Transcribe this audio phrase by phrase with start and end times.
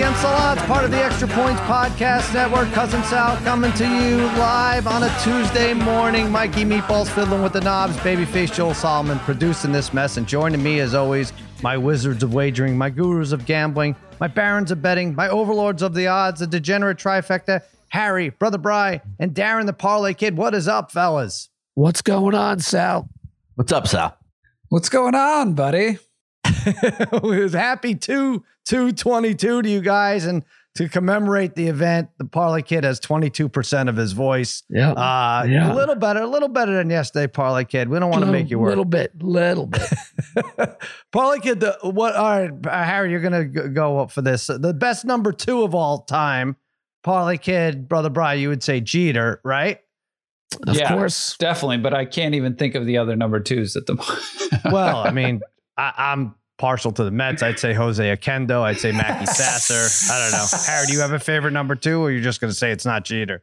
[0.00, 2.72] Against the Odds, part of the Extra Points Podcast Network.
[2.72, 6.32] Cousin Sal coming to you live on a Tuesday morning.
[6.32, 7.98] Mikey Meatballs fiddling with the knobs.
[7.98, 10.16] Babyface Joel Solomon producing this mess.
[10.16, 14.70] And joining me, as always, my wizards of wagering, my gurus of gambling, my barons
[14.70, 19.66] of betting, my overlords of the odds, the degenerate trifecta, Harry, Brother Bry, and Darren
[19.66, 20.34] the Parlay Kid.
[20.34, 21.50] What is up, fellas?
[21.74, 23.06] What's going on, Sal?
[23.56, 24.16] What's up, Sal?
[24.70, 25.98] What's going on, buddy?
[26.44, 30.24] it was happy 2 222 to you guys.
[30.24, 30.44] And
[30.76, 34.62] to commemorate the event, the Parlay Kid has 22% of his voice.
[34.70, 34.92] Yeah.
[34.92, 35.72] Uh, Yeah.
[35.72, 37.88] A little better, a little better than yesterday, Parlay Kid.
[37.88, 38.68] We don't want to make you work.
[38.68, 39.82] A little bit, little bit.
[41.12, 42.14] Parlay Kid, the, what?
[42.14, 44.46] All right, uh, Harry, you're going to go up for this.
[44.46, 46.54] The best number two of all time,
[47.02, 49.80] Parlay Kid, Brother Brian, you would say Jeter, right?
[50.68, 50.88] Of Yeah.
[50.94, 51.36] course.
[51.38, 54.20] Definitely, but I can't even think of the other number twos at the moment.
[54.72, 55.40] Well, I mean,
[55.76, 57.42] I, I'm partial to the Mets.
[57.42, 58.60] I'd say Jose Oquendo.
[58.60, 60.12] I'd say Mackey Sasser.
[60.12, 60.46] I don't know.
[60.66, 62.84] Harry, do you have a favorite number two, or you're just going to say it's
[62.84, 63.42] not Jeter?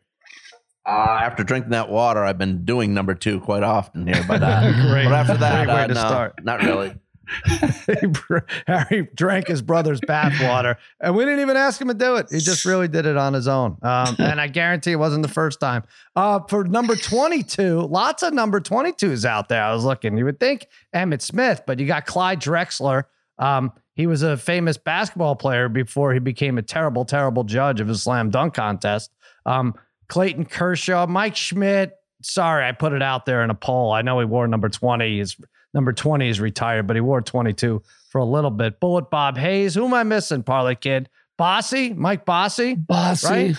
[0.86, 4.24] Uh, after drinking that water, I've been doing number two quite often here.
[4.28, 5.06] But, uh, Great.
[5.06, 6.44] but after that, Great way uh, to no, start.
[6.46, 6.96] not really.
[8.68, 12.28] Harry drank his brother's bathwater, and we didn't even ask him to do it.
[12.30, 13.78] He just really did it on his own.
[13.82, 15.84] Um, and I guarantee it wasn't the first time.
[16.16, 19.64] Uh, for number 22, lots of number 22s out there.
[19.64, 20.18] I was looking.
[20.18, 23.04] You would think Emmitt Smith, but you got Clyde Drexler.
[23.40, 27.90] Um, he was a famous basketball player before he became a terrible, terrible judge of
[27.90, 29.12] a slam dunk contest.
[29.46, 29.74] Um,
[30.08, 31.94] Clayton Kershaw, Mike Schmidt.
[32.22, 33.92] Sorry, I put it out there in a poll.
[33.92, 35.20] I know he wore number 20.
[35.20, 35.36] His
[35.78, 38.80] number 20 is retired, but he wore 22 for a little bit.
[38.82, 39.76] Bullet Bob Hayes.
[39.76, 41.08] Who am I missing, Parlay Kid?
[41.38, 41.94] Bossy?
[41.94, 42.74] Mike Bossy?
[42.76, 43.28] Bossy.
[43.28, 43.56] Right?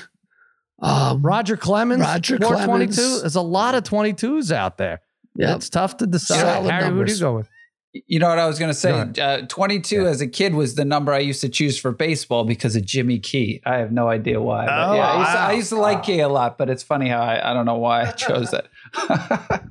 [0.80, 2.02] Um, Roger Clemens?
[2.02, 2.96] Roger wore Clemens.
[2.96, 3.20] 22.
[3.20, 5.00] There's a lot of 22s out there.
[5.36, 5.56] Yep.
[5.56, 6.40] It's tough to decide.
[6.40, 7.48] Solid Harry, who do you go with?
[8.06, 8.90] you know what I was going to say?
[8.90, 12.44] Go Uh, 22 as a kid was the number I used to choose for baseball
[12.44, 13.62] because of Jimmy Key.
[13.64, 14.66] I have no idea why.
[14.66, 15.46] But Oh, yeah, I used, to, wow.
[15.46, 17.78] I used to like Key a lot, but it's funny how I, I don't know
[17.78, 18.66] why I chose it.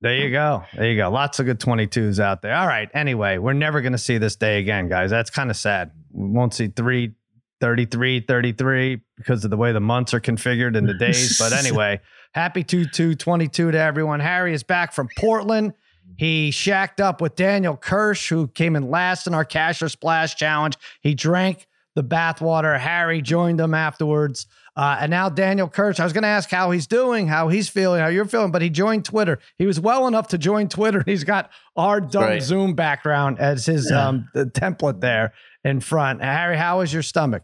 [0.00, 0.62] There you go.
[0.74, 1.10] There you go.
[1.10, 2.54] Lots of good 22s out there.
[2.54, 2.88] All right.
[2.94, 5.10] Anyway, we're never going to see this day again, guys.
[5.10, 5.90] That's kind of sad.
[6.12, 7.14] We won't see 3,
[7.60, 11.36] 33, 33 because of the way the months are configured and the days.
[11.38, 12.00] But anyway,
[12.32, 14.20] happy 2 2 22 to everyone.
[14.20, 15.74] Harry is back from Portland.
[16.16, 20.36] He shacked up with Daniel Kirsch, who came in last in our Cash or Splash
[20.36, 20.76] challenge.
[21.00, 22.78] He drank the bathwater.
[22.78, 24.46] Harry joined him afterwards.
[24.78, 25.98] Uh, and now Daniel Kirsch.
[25.98, 28.62] I was going to ask how he's doing, how he's feeling, how you're feeling, but
[28.62, 29.40] he joined Twitter.
[29.58, 31.02] He was well enough to join Twitter.
[31.06, 32.40] He's got our dumb Right.
[32.42, 34.06] Zoom background as his Yeah.
[34.06, 35.32] um, the template there
[35.64, 36.22] in front.
[36.22, 37.42] Harry, how is your stomach?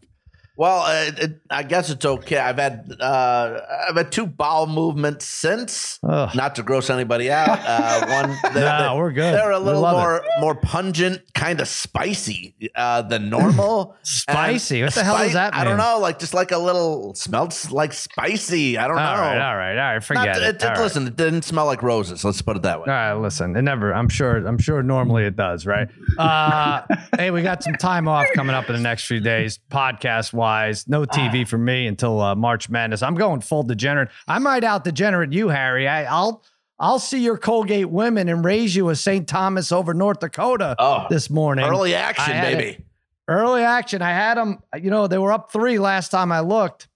[0.56, 2.38] Well, uh, it, I guess it's okay.
[2.38, 5.98] I've had uh, I've had two bowel movements since.
[6.08, 6.34] Ugh.
[6.34, 7.58] Not to gross anybody out.
[7.64, 8.06] Uh,
[8.42, 9.34] one, they, No, we're good.
[9.34, 9.98] They're a little love it.
[9.98, 13.96] more more pungent, kind of spicy uh, than normal.
[14.04, 14.80] Spicy?
[14.80, 15.98] And What the hell does that I don't know.
[15.98, 18.78] Like just like a little smells like spicy.
[18.78, 19.20] I don't All know.
[19.20, 20.04] right, all right, all right.
[20.04, 20.42] Forget Not- it.
[20.56, 20.80] it- All right.
[20.80, 22.24] listen, it didn't smell like roses.
[22.24, 22.84] Let's put it that way.
[22.86, 23.56] All right, listen.
[23.56, 23.92] It never.
[23.92, 24.36] I'm sure.
[24.46, 24.82] I'm sure.
[24.82, 25.88] Normally it does, right?
[26.18, 26.82] Uh,
[27.16, 30.86] hey, we got some time off coming up in the next few days, podcast wise.
[30.86, 33.02] No TV for me until uh, March Madness.
[33.02, 34.10] I'm going full degenerate.
[34.28, 35.88] I might out degenerate you, Harry.
[35.88, 36.44] I, I'll.
[36.76, 39.28] I'll see your Colgate women and raise you a St.
[39.28, 41.64] Thomas over North Dakota Oh, this morning.
[41.64, 42.70] early action, had baby.
[42.72, 42.84] it.
[43.28, 44.02] Early action.
[44.02, 44.58] I had them.
[44.82, 46.88] You know, they were up three last time I looked.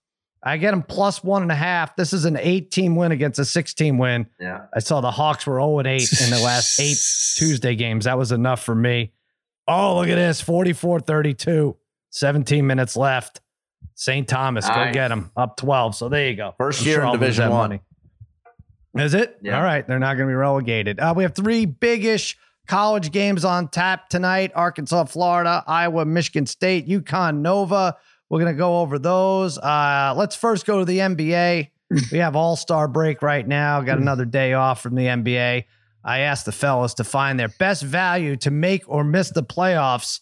[0.42, 1.94] I get them plus one and a half.
[1.94, 4.26] This is an eight team win against a six team win.
[4.40, 4.62] Yeah.
[4.74, 5.86] I saw the Hawks were 0 8
[6.24, 6.98] in the last eight
[7.36, 8.04] Tuesday games.
[8.06, 9.12] That was enough for me.
[9.68, 11.76] Oh, look at this 44 32,
[12.10, 13.40] 17 minutes left.
[13.94, 14.28] St.
[14.28, 15.96] Thomas, go get them up 12.
[15.96, 16.54] So there you go.
[16.56, 17.80] First year in I'll lose Division One.
[18.96, 19.38] Is it?
[19.42, 19.56] Yeah.
[19.56, 19.86] All right.
[19.86, 21.00] They're not going to be relegated.
[21.00, 22.36] Uh, we have three biggish
[22.66, 27.96] college games on tap tonight Arkansas, Florida, Iowa, Michigan State, UConn, Nova.
[28.30, 29.58] We're going to go over those.
[29.58, 31.70] Uh, let's first go to the NBA.
[32.12, 33.80] we have All Star break right now.
[33.80, 35.64] Got another day off from the NBA.
[36.04, 40.20] I asked the fellas to find their best value to make or miss the playoffs.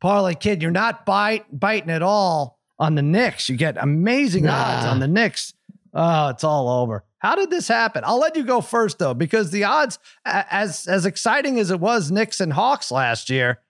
[0.00, 3.48] Parlay Kid, you're not bite, biting at all on the Knicks.
[3.48, 4.52] You get amazing Nah.
[4.54, 5.54] odds on the Knicks.
[5.94, 7.04] Oh, it's all over.
[7.18, 8.04] How did this happen?
[8.06, 12.10] I'll let you go first though, because the odds, as as exciting as it was,
[12.10, 13.60] Knicks and Hawks last year,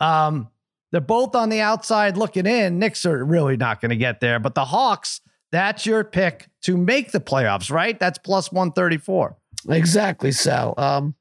[0.00, 0.48] um,
[0.90, 2.78] they're both on the outside looking in.
[2.78, 5.20] Knicks are really not going to get there, but the Hawks,
[5.52, 7.98] that's your pick to make the playoffs, right?
[7.98, 9.36] That's plus one thirty four.
[9.68, 10.74] Exactly, Sal.
[10.76, 11.14] Um,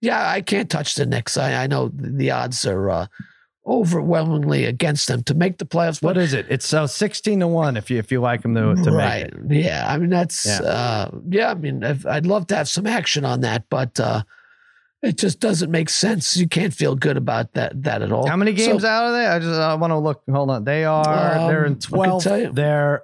[0.00, 1.36] yeah, I can't touch the Knicks.
[1.36, 3.06] I, I know the, the odds are uh,
[3.68, 6.02] overwhelmingly against them to make the playoffs.
[6.02, 6.46] What is it?
[6.48, 9.32] It's so sixteen to one if you if you like them to, to right?
[9.44, 9.64] make it.
[9.64, 10.60] Yeah, I mean that's Yeah.
[10.62, 14.22] Uh, yeah I mean if, I'd love to have some action on that, but uh,
[15.02, 16.36] it just doesn't make sense.
[16.36, 18.26] You can't feel good about that that at all.
[18.26, 19.26] How many games So, out are they?
[19.26, 20.22] I just I want to look.
[20.30, 20.64] Hold on.
[20.64, 21.04] They are.
[21.48, 22.24] they're Um, in I twelve.
[22.26, 22.50] you.
[22.52, 23.02] They're,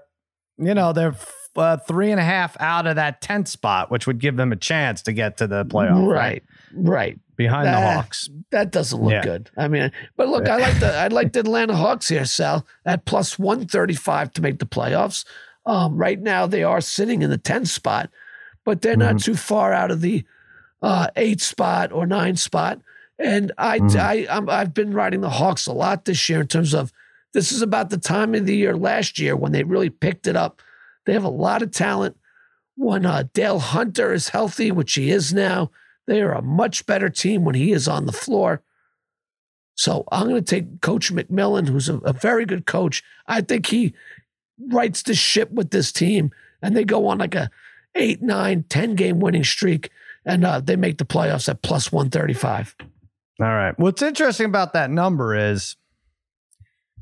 [0.59, 1.15] you know, they're
[1.57, 4.57] uh, three and a half out of that tenth spot, which would give them a
[4.57, 6.05] chance to get to the playoff.
[6.11, 7.17] Right, right.
[7.37, 8.29] Behind the Hawks.
[8.51, 9.23] That doesn't look Yeah.
[9.23, 9.51] good.
[9.57, 13.05] I mean, but look, I like the I like the Atlanta Hawks here, Sal, at
[13.05, 15.25] plus one thirty five to make the playoffs.
[15.67, 18.11] Um, right now they are sitting in the 10th spot,
[18.67, 20.25] but they're not too far out of the
[20.83, 22.81] uh, eight spot or nine spot.
[23.19, 23.97] And I, Mhm.
[23.97, 26.93] I, I'm, I've been riding the Hawks a lot this year in terms of
[27.33, 30.37] this is about the time of the year last year when they really picked it
[30.37, 30.61] up.
[31.07, 32.17] They have a lot of talent.
[32.77, 35.71] When uh, Dale Hunter is healthy, which he is now,
[36.07, 38.63] they are a much better team when he is on the floor.
[39.77, 43.03] So I'm going to take Coach McMillan, who's a, a very good coach.
[43.27, 43.95] I think he
[44.71, 46.31] rights the ship with this team,
[46.63, 47.51] and they go on like a
[47.95, 49.91] eight, nine, 10 game winning streak,
[50.25, 52.77] and uh, they make the playoffs at plus 135.
[53.41, 53.77] All right.
[53.79, 55.77] What's interesting about that number is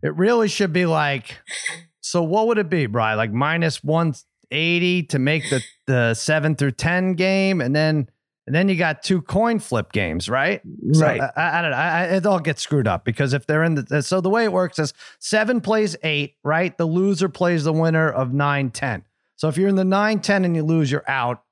[0.02, 1.38] it really should be like,
[2.00, 3.19] so what would it be, Brian?
[3.19, 7.60] Like minus 180 to make the, the seven through 10 game.
[7.60, 8.08] And then,
[8.47, 10.61] and then you got two coin flip games, right?
[10.93, 11.21] So, Right.
[11.21, 11.77] I, I don't know.
[11.77, 14.53] I, it all gets screwed up because if they're in the, so the way it
[14.53, 16.77] works is seven plays eight, right?
[16.77, 19.05] The loser plays the winner of nine, 10.
[19.37, 21.43] So if you're in the nine, 10 and you lose, you're out.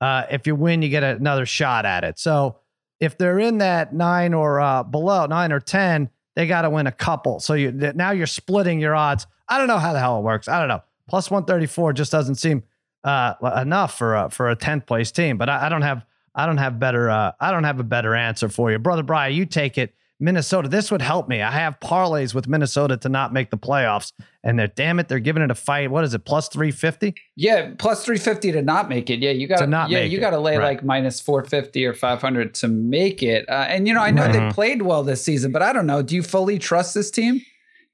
[0.00, 2.18] Uh, if you win, you get another shot at it.
[2.18, 2.58] So
[3.00, 6.86] if they're in that nine or uh, below nine or 10, they got to win
[6.86, 7.40] a couple.
[7.40, 9.26] So you now you're splitting your odds.
[9.48, 10.46] I don't know how the hell it works.
[10.46, 10.82] I don't know.
[11.08, 12.62] Plus 134 just doesn't seem
[13.02, 16.04] uh, enough for a, for a 10th place team, but I, I don't have,
[16.38, 18.78] I don't have better, uh, I don't have a better answer for you.
[18.78, 19.94] Brother Brian, you take it.
[20.20, 21.42] Minnesota, this would help me.
[21.42, 24.12] I have parlays with Minnesota to not make the playoffs,
[24.42, 25.92] and they're damn it, they're giving it a fight.
[25.92, 27.14] What is it, plus 350?
[27.36, 29.20] Yeah, plus 350 to not make it.
[29.20, 30.64] Yeah, you got To not yeah, you got to lay right.
[30.76, 33.48] like minus 450 or 500 to make it.
[33.48, 34.52] Uh, and you know, I know they Mhm.
[34.52, 36.02] played well this season, but I don't know.
[36.02, 37.40] Do you fully trust this team?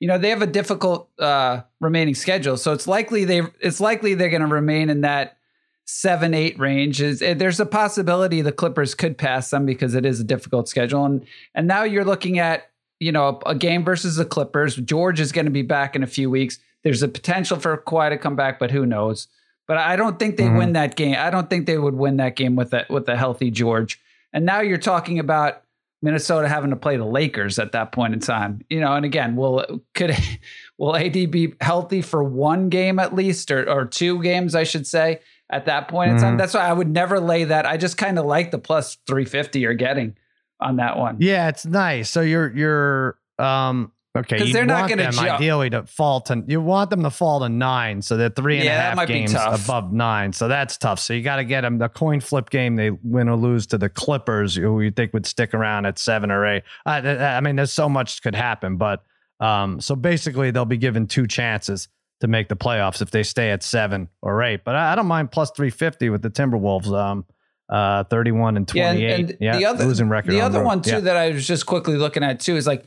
[0.00, 4.14] You know, they have a difficult uh, remaining schedule, so it's likely they it's likely
[4.14, 5.36] they're going to remain in that
[5.86, 7.00] seven eight range.
[7.00, 10.68] Is eh, there's a possibility the Clippers could pass them because it is a difficult
[10.68, 12.70] schedule, and and now you're looking at
[13.00, 14.76] you know a, game versus the Clippers.
[14.76, 16.58] George is going to be back in a few weeks.
[16.82, 19.28] There's a potential for Kawhi to come back, but who knows?
[19.66, 20.58] But I don't think they Mhm.
[20.58, 21.16] win that game.
[21.18, 23.98] I don't think they would win that game with a with a healthy George.
[24.32, 25.62] And now you're talking about
[26.02, 28.60] Minnesota having to play the Lakers at that point in time.
[28.68, 30.14] You know, and again, will could
[30.78, 34.86] will AD be healthy for one game at least or or two games, I should
[34.86, 35.20] say,
[35.50, 36.34] at that point in time?
[36.34, 36.38] Mhm.
[36.38, 37.66] That's why I would never lay that.
[37.66, 40.16] I just kind of like the plus 350 you're getting
[40.60, 41.16] on that one.
[41.20, 42.10] Yeah, it's nice.
[42.10, 44.38] So you're you're um okay.
[44.38, 47.10] 'Cause you they're not want gonna them ideally to fall to you want them to
[47.10, 49.32] fall to nine, so they're three and Yeah, that half games
[49.64, 50.32] above nine.
[50.32, 51.00] So that's tough.
[51.00, 52.76] So you got to get them the coin flip game.
[52.76, 56.30] They win or lose to the Clippers, who you think would stick around at seven
[56.30, 56.62] or eight.
[56.86, 56.98] I,
[57.36, 59.02] I mean, there's so much could happen, but
[59.40, 61.88] um, so basically they'll be given two chances
[62.24, 64.64] to make the playoffs if they stay at seven or eight.
[64.64, 66.86] But I, I don't mind plus three fifty with the Timberwolves.
[66.92, 67.24] Um,
[67.68, 70.32] uh, thirty-one and Yeah, and- and the other losing record.
[70.32, 70.66] The on other road.
[70.66, 71.00] one too Yeah.
[71.00, 72.84] that I was just quickly looking at too is like,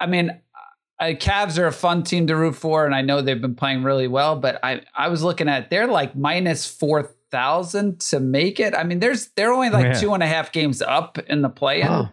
[0.00, 0.30] I mean,
[0.98, 3.82] I, Cavs are a fun team to root for, and I know they've been playing
[3.82, 4.36] really well.
[4.36, 8.74] But I I was looking at they're like minus four thousand to make it.
[8.74, 9.92] I mean, there's they're only like Yeah.
[9.94, 12.08] two and a half games up in the play-in,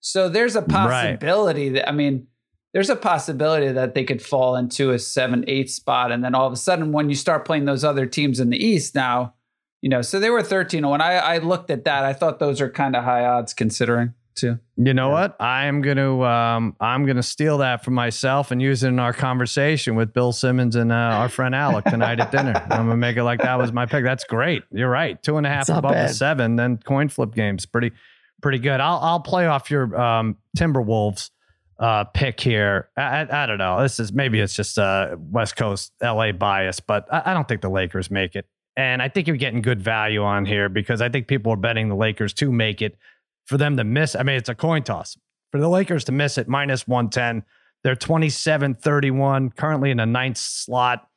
[0.00, 0.68] so there's a Right.
[0.68, 2.26] possibility that I mean.
[2.74, 6.12] There's a possibility that they could fall into a seven, eight spot.
[6.12, 8.62] And then all of a sudden, when you start playing those other teams in the
[8.62, 9.34] East now,
[9.80, 12.60] you know, so they were 13 When I, I looked at that, I thought those
[12.60, 14.58] are kind of high odds considering too.
[14.76, 15.36] You know what?
[15.40, 19.12] I am gonna um, I'm gonna steal that for myself and use it in our
[19.12, 22.54] conversation with Bill Simmons and uh, our friend Alec tonight at dinner.
[22.70, 24.04] I'm gonna make it like that was my pick.
[24.04, 24.62] That's great.
[24.70, 25.22] You're right.
[25.22, 26.56] Two and a half It's not above the seven.
[26.56, 27.66] Then coin flip games.
[27.66, 27.92] Pretty
[28.42, 28.80] pretty good.
[28.80, 31.30] I'll I'll play off your um, Timberwolves
[31.78, 32.88] uh, pick here.
[32.96, 33.82] I, I, I don't know.
[33.82, 37.62] This is maybe it's just uh, West Coast LA bias, but I, I don't think
[37.62, 38.46] the Lakers make it.
[38.76, 41.88] And I think you're getting good value on here because I think people are betting
[41.88, 42.96] the Lakers to make it
[43.46, 44.16] for them to miss.
[44.16, 45.16] I mean, it's a coin toss
[45.52, 47.44] for the Lakers to miss it minus 110.
[47.84, 51.08] They're 27 31, currently in the ninth slot.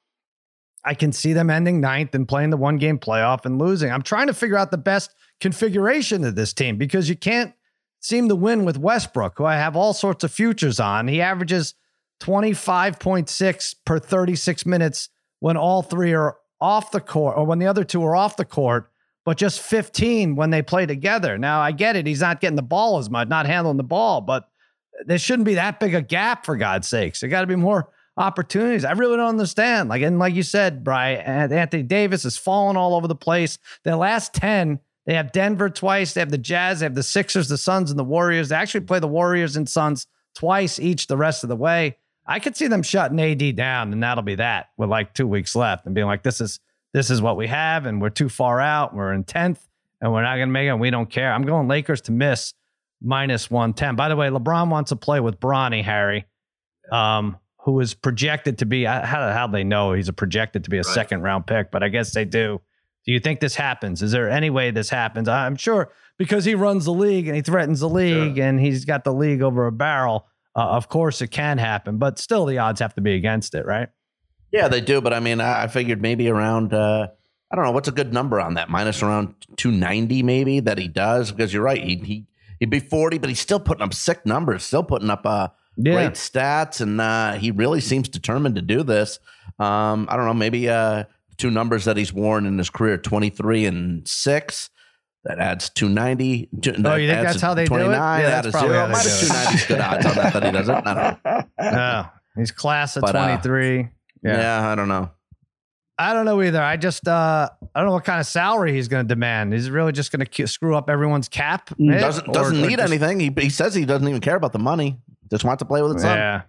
[0.83, 3.91] I can see them ending ninth and playing the one game playoff and losing.
[3.91, 7.53] I'm trying to figure out the best configuration of this team because you can't
[7.99, 11.07] seem to win with Westbrook, who I have all sorts of futures on.
[11.07, 11.73] He averages
[12.21, 17.83] 25.6 per 36 minutes when all three are off the court or when the other
[17.83, 18.91] two are off the court,
[19.25, 21.37] but just 15 when they play together.
[21.37, 22.07] Now, I get it.
[22.07, 24.49] He's not getting the ball as much, not handling the ball, but
[25.05, 27.19] there shouldn't be that big a gap for God's sakes.
[27.19, 28.83] There got to be more opportunities.
[28.83, 29.89] I really don't understand.
[29.89, 33.59] Like, and like you said, Brian, Anthony Davis is falling all over the place.
[33.83, 36.13] Their last 10, They have Denver twice.
[36.13, 36.81] They have the Jazz.
[36.81, 38.49] They have the Sixers, the Suns, and the Warriors.
[38.49, 41.97] They actually play the Warriors and Suns twice each the rest of the way.
[42.25, 45.55] I could see them shutting AD down, and that'll be that with like two weeks
[45.55, 46.59] left, and being like, "This is
[46.93, 48.93] this is what we have, and we're too far out.
[48.93, 49.65] We're in tenth,
[50.01, 50.71] and we're not going to make it.
[50.71, 52.53] And we don't care." I'm going Lakers to miss
[53.01, 53.95] minus one ten.
[53.95, 56.25] By the way, LeBron wants to play with Bronny Harry,
[56.91, 58.83] um, who is projected to be.
[58.83, 60.93] How how they know he's a projected to be a Right.
[60.93, 62.59] second round pick, but I guess they do.
[63.07, 64.03] Do you think this happens?
[64.03, 65.29] Is there any way this happens?
[65.29, 69.05] I'm sure because he runs the league and he threatens the league and he's got
[69.05, 70.27] the league over a barrel.
[70.53, 73.65] Uh, of course, it can happen, but still, the odds have to be against it,
[73.65, 73.89] right?
[74.51, 74.99] Yeah, they do.
[75.01, 77.07] But I mean, I I figured maybe around, uh,
[77.49, 78.69] I don't know, what's a good number on that?
[78.69, 81.31] Minus around 290, maybe that he does.
[81.31, 81.81] Because you're right.
[81.81, 82.25] He, he,
[82.59, 85.49] he'd be 40, but he's still putting up sick numbers, still putting up uh,
[85.81, 86.81] great stats.
[86.81, 89.19] And uh, he really seems determined to do this.
[89.59, 91.05] Um, I don't know, maybe uh,
[91.37, 94.69] two numbers that he's worn in his career 23 and six.
[95.23, 96.49] That adds 290.
[96.61, 97.79] Two, Oh, you think that's how they do it?
[97.79, 98.87] 29, Yeah, that that's is probably zero.
[98.87, 99.19] how they do it.
[99.19, 100.71] 290 is good odds on that that he does it.
[100.75, 101.43] I don't know.
[101.71, 102.05] No,
[102.41, 103.77] he's class of But, uh, 23.
[104.23, 104.37] Yeah.
[104.37, 104.69] Yeah.
[104.69, 105.11] I don't know.
[105.99, 106.61] I don't know either.
[106.61, 109.53] I just, uh, I don't know what kind of salary he's going to demand.
[109.53, 111.71] Is he really just going to screw up everyone's cap?
[111.77, 113.19] doesn't doesn't or need just- anything.
[113.19, 114.99] He, he says he doesn't even care about the money.
[115.31, 116.43] Just wants to play with his son.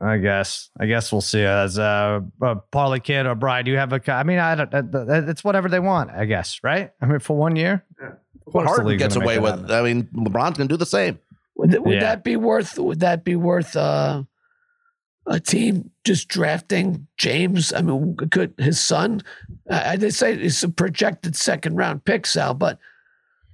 [0.00, 0.06] Yeah.
[0.08, 0.70] I guess.
[0.78, 1.42] I guess we'll see.
[1.42, 4.00] As uh, uh Parlay Kid or Bride, do you have a?
[4.00, 4.72] co- I mean, I don't.
[4.74, 6.10] uh, It's whatever they want.
[6.10, 6.90] I guess, right?
[7.00, 7.84] I mean, for one year.
[8.46, 9.60] Of course Harden gets away with.
[9.60, 9.70] happen.
[9.70, 11.18] I mean, LeBron's gonna do the same.
[11.56, 12.00] Would, th- would Yeah.
[12.00, 12.78] that be worth?
[12.78, 14.22] Would that be worth uh,
[15.26, 17.72] a team just drafting James?
[17.72, 19.20] I mean, could his son?
[19.68, 22.54] Uh, they say it's a projected second round pick, Sal.
[22.54, 22.78] But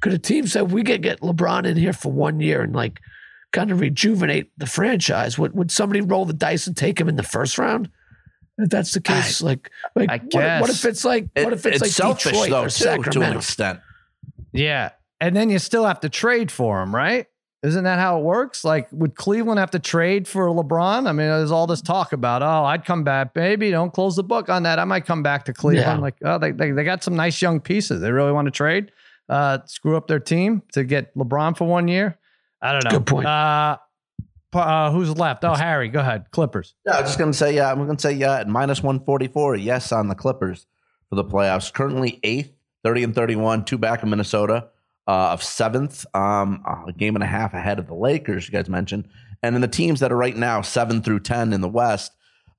[0.00, 3.00] could a team say we could get LeBron in here for one year and like
[3.54, 5.38] kind of rejuvenate the franchise?
[5.38, 7.88] Would would somebody roll the dice and take him in the first round?
[8.58, 11.80] If that's the case, like, like I what, what if it's like what if it's,
[11.80, 13.80] like selfish Detroit though or too, to an extent.
[14.52, 17.26] Yeah, and then you still have to trade for him, right?
[17.64, 18.62] Isn't that how it works?
[18.62, 21.08] Like, would Cleveland have to trade for LeBron?
[21.08, 23.70] I mean, there's all this talk about, oh, I'd come back, baby.
[23.70, 24.78] Don't close the book on that.
[24.78, 25.98] I might come back to Cleveland.
[25.98, 26.02] Yeah.
[26.02, 28.02] Like, oh, they, they they got some nice young pieces.
[28.02, 28.92] They really want to trade,
[29.30, 32.18] uh, screw up their team to get LeBron for one year.
[32.64, 32.90] I don't know.
[32.98, 33.26] Good point.
[33.26, 33.76] Uh,
[34.54, 35.44] uh, who's left?
[35.44, 36.30] Oh, Harry, go ahead.
[36.30, 36.74] Clippers.
[36.86, 37.54] Yeah, I was just gonna say.
[37.54, 39.54] Yeah, I'm gonna say yeah at minus one forty four.
[39.54, 40.66] Yes, on the Clippers
[41.10, 41.72] for the playoffs.
[41.72, 42.52] Currently eighth,
[42.82, 44.68] 30 and thirty one, two back of Minnesota.
[45.06, 48.48] Uh, of seventh, um, a game and a half ahead of the Lakers.
[48.48, 49.06] You guys mentioned,
[49.42, 52.12] and in the teams that are right now seven through ten in the West,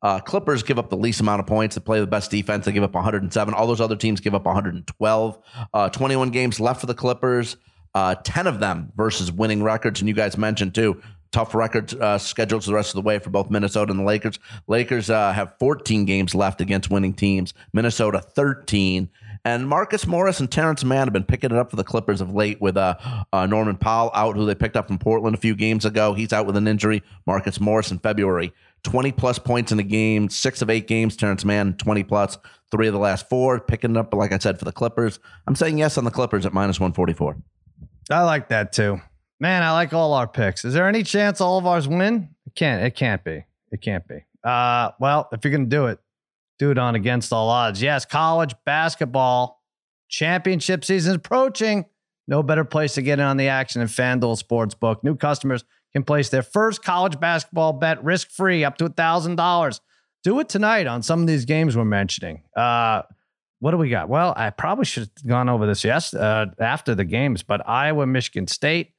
[0.04, 1.74] uh, Clippers give up the least amount of points.
[1.74, 2.66] They play the best defense.
[2.66, 3.54] They give up 107.
[3.56, 5.40] All those other teams give up 112.
[5.74, 7.58] Uh, 21 games left for the Clippers.
[7.96, 10.02] Uh, 10 of them versus winning records.
[10.02, 13.30] And you guys mentioned too, tough records uh, schedules the rest of the way for
[13.30, 14.38] both Minnesota and the Lakers.
[14.68, 17.54] Lakers uh, have 14 games left against winning teams.
[17.74, 19.10] Minnesota 13.
[19.44, 22.34] And Marcus Morris and Terrence Mann have been picking it up for the Clippers of
[22.34, 22.96] late with uh,
[23.32, 26.14] uh, Norman Powell out, who they picked up from Portland a few games ago.
[26.14, 27.04] He's out with an injury.
[27.28, 28.54] Marcus Morris in February.
[28.84, 31.16] 20 plus points in the game, six of eight games.
[31.16, 32.38] Terrence Mann, 20 plus,
[32.72, 33.60] three of the last four.
[33.60, 35.20] Picking it up, like I said, for the Clippers.
[35.48, 37.38] I'm saying yes on the Clippers at minus 144.
[38.10, 39.02] I like that too.
[39.40, 40.64] Man, I like all our picks.
[40.64, 42.30] Is there any chance all of ours win?
[42.46, 42.84] It can't.
[42.84, 43.44] It can't be.
[43.72, 44.24] It can't be.
[44.44, 46.00] Uh, well, if you're gonna do it,
[46.60, 47.82] do it on against all odds.
[47.82, 49.62] Yes, college basketball
[50.08, 51.86] championship season is approaching.
[52.28, 55.04] No better place to get in on the action than FanDuel Sportsbook.
[55.04, 59.82] New customers can place their first college basketball bet risk free up to thousand dollars.
[60.24, 62.44] Do it tonight on some of these games we're mentioning.
[62.56, 63.04] Uh,
[63.60, 64.10] what do we got?
[64.10, 68.06] Well, I probably should have gone over this yes uh, after the games, but Iowa,
[68.06, 68.94] Michigan State.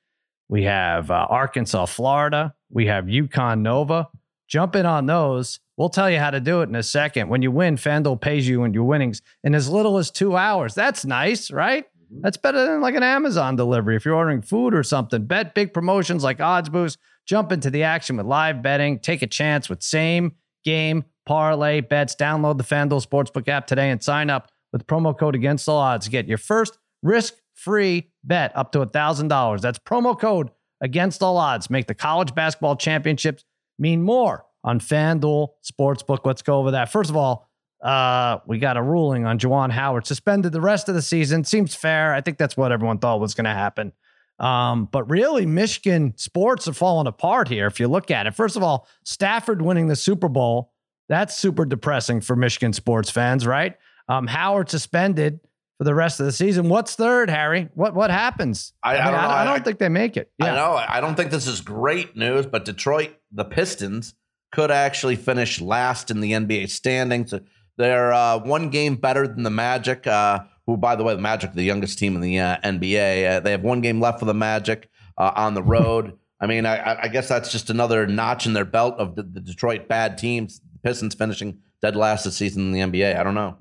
[0.48, 2.54] We have uh, Arkansas, Florida.
[2.70, 4.08] We have UConn Nova.
[4.48, 5.58] Jump in on those.
[5.76, 7.28] We'll tell you how to do it in a second.
[7.28, 10.74] When you win, FanDuel pays you in your winnings in as little as two hours.
[10.74, 11.84] That's nice, right?
[12.20, 15.24] That's better than like an Amazon delivery if you're ordering food or something.
[15.26, 16.98] Bet big promotions like Odds Boost.
[17.26, 19.00] Jump into the action with live betting.
[19.00, 22.14] Take a chance with same game parlay bets.
[22.14, 26.08] Download the FanDuel Sportsbook app today and sign up with promo code Against All Odds.
[26.08, 29.60] Get your first risk-free bet up to $1,000.
[29.60, 31.68] That's promo code Against All Odds.
[31.68, 33.44] Make the college basketball championships
[33.78, 36.20] mean more on FanDuel Sportsbook.
[36.24, 36.90] Let's go over that.
[36.90, 37.48] First of all,
[37.82, 41.44] uh, we got a ruling on Juwan Howard suspended the rest of the season.
[41.44, 42.14] Seems fair.
[42.14, 43.92] I think that's what everyone thought was going to happen.
[44.38, 47.66] Um, but really, Michigan sports are falling apart here.
[47.66, 50.72] If you look at it, first of all, Stafford winning the Super Bowl,
[51.08, 53.76] that's super depressing for Michigan sports fans, right?
[54.08, 55.40] Um, Howard suspended
[55.78, 56.68] for the rest of the season.
[56.68, 57.68] What's third, Harry?
[57.74, 58.72] What what happens?
[58.82, 59.28] I- I mean, don't know.
[59.28, 60.30] I, I- don't think they make it.
[60.40, 60.82] I know.
[60.88, 64.14] I don't think this is great news, but Detroit, the Pistons,
[64.52, 67.34] could actually finish last in the NBA standings.
[67.76, 70.06] They're uh, one game better than the Magic.
[70.06, 73.36] Uh, who, by the way, the Magic, the youngest team in the uh, NBA.
[73.36, 76.18] Uh, they have one game left for the Magic uh, on the road.
[76.40, 79.40] I mean, I, I, guess that's just another notch in their belt of the, the
[79.40, 80.60] Detroit bad teams.
[80.86, 83.18] The Pistons finishing dead last this season in the NBA.
[83.18, 83.56] I don't know.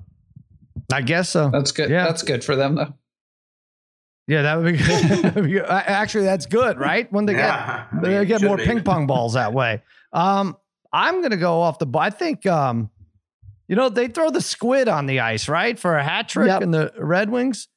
[0.92, 1.50] I guess so.
[1.50, 1.90] That's good.
[1.90, 2.04] Yeah.
[2.04, 2.94] That's good for them, though.
[4.28, 5.64] Yeah, that would be good.
[5.68, 7.12] Actually, that's good, right?
[7.12, 8.64] When they yeah, get I mean, they get more be.
[8.64, 9.82] ping pong balls that way.
[10.12, 10.56] Um,
[10.92, 11.86] I'm gonna go off the.
[11.96, 12.90] I think um,
[13.68, 16.62] you know they throw the squid on the ice, right, for a hat trick yep.
[16.62, 17.68] in the Red Wings.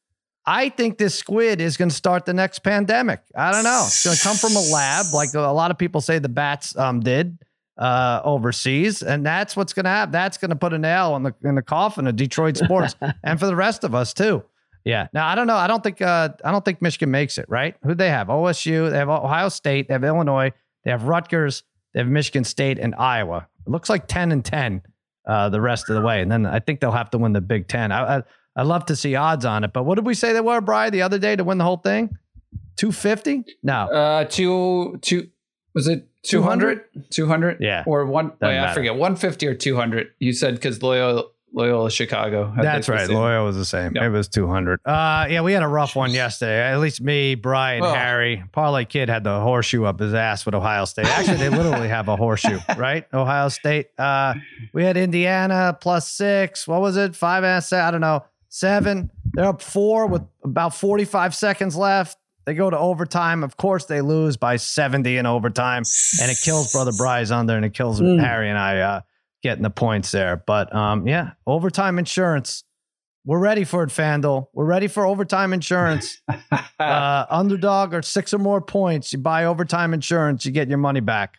[0.46, 3.22] I think this squid is going to start the next pandemic.
[3.36, 3.84] I don't know.
[3.86, 6.76] It's going to come from a lab, like a lot of people say the bats
[6.76, 7.38] um, did
[7.80, 10.12] uh, overseas, and that's what's going to happen.
[10.12, 13.40] That's going to put a nail in the in the coffin of Detroit sports, and
[13.40, 14.44] for the rest of us too.
[14.84, 15.08] Yeah.
[15.14, 15.56] Now I don't know.
[15.56, 17.46] I don't think uh, I don't think Michigan makes it.
[17.48, 17.76] Right?
[17.84, 18.28] Who they have?
[18.28, 18.92] OSU.
[18.92, 19.88] They have Ohio State.
[19.88, 20.52] They have Illinois.
[20.84, 21.64] They have Rutgers.
[21.94, 23.48] They have Michigan State and Iowa.
[23.66, 24.82] It looks like ten and ten
[25.26, 27.42] uh, the rest of the way, and then I think they'll have to win the
[27.42, 27.92] Big Ten.
[27.92, 28.24] I, I
[28.56, 30.92] I love to see odds on it, but what did we say they were, Brian,
[30.92, 32.18] the other day to win the whole thing?
[32.76, 33.46] Two fifty?
[33.64, 33.88] No.
[33.88, 35.30] Uh, two two.
[35.74, 36.84] Was it 200?
[37.10, 37.58] 200?
[37.60, 37.84] Yeah.
[37.86, 40.12] Or one, wait, I forget, 150 or 200.
[40.20, 41.24] You said because Loyola,
[41.54, 42.54] Loyola Chicago.
[42.56, 43.10] That's right.
[43.10, 43.96] Loyola was the same.
[43.96, 44.04] Yep.
[44.04, 44.80] It was 200.
[44.86, 46.62] Uh, yeah, we had a rough one yesterday.
[46.62, 47.94] At least me, Brian, oh.
[47.94, 48.44] Harry.
[48.52, 51.06] Parlay Kid had the horseshoe up his ass with Ohio State.
[51.06, 53.06] Actually, they literally have a horseshoe, right?
[53.14, 53.88] Ohio State.
[53.98, 54.36] Uh,
[54.74, 56.68] we had Indiana plus six.
[56.68, 57.16] What was it?
[57.16, 58.26] Five and I don't know.
[58.50, 59.12] Seven.
[59.34, 62.18] They're up four with about 45 seconds left.
[62.50, 63.44] They go to overtime.
[63.44, 65.84] Of course, they lose by 70 in overtime,
[66.20, 68.20] and it kills Brother Bryce under and it kills mm.
[68.20, 68.80] Harry and I.
[68.80, 69.02] Uh,
[69.44, 70.44] getting the points there.
[70.48, 72.64] But um, yeah, overtime insurance.
[73.24, 74.48] We're ready for it, Fanduel.
[74.52, 76.22] We're ready for overtime insurance.
[76.80, 79.14] uh, underdog or six or more points.
[79.14, 81.36] You buy overtime insurance, you get your money back.